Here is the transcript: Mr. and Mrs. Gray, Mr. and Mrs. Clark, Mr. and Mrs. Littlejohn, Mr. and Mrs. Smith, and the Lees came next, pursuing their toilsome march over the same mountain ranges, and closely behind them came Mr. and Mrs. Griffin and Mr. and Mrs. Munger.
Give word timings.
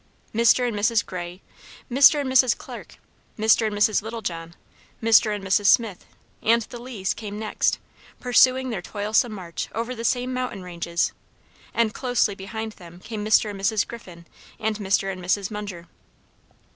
Mr. 0.33 0.67
and 0.67 0.75
Mrs. 0.75 1.05
Gray, 1.05 1.43
Mr. 1.87 2.19
and 2.19 2.27
Mrs. 2.27 2.57
Clark, 2.57 2.95
Mr. 3.37 3.67
and 3.67 3.75
Mrs. 3.75 4.01
Littlejohn, 4.01 4.55
Mr. 4.99 5.35
and 5.35 5.43
Mrs. 5.43 5.67
Smith, 5.67 6.07
and 6.41 6.63
the 6.63 6.81
Lees 6.81 7.13
came 7.13 7.37
next, 7.37 7.77
pursuing 8.19 8.71
their 8.71 8.81
toilsome 8.81 9.31
march 9.33 9.69
over 9.75 9.93
the 9.93 10.03
same 10.03 10.33
mountain 10.33 10.63
ranges, 10.63 11.11
and 11.71 11.93
closely 11.93 12.33
behind 12.33 12.71
them 12.71 12.99
came 12.99 13.23
Mr. 13.23 13.51
and 13.51 13.61
Mrs. 13.61 13.87
Griffin 13.87 14.25
and 14.59 14.77
Mr. 14.77 15.11
and 15.13 15.23
Mrs. 15.23 15.51
Munger. 15.51 15.87